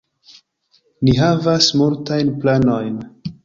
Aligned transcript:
Ni 1.09 1.13
havas 1.19 1.69
multajn 1.83 2.35
planojn. 2.43 3.01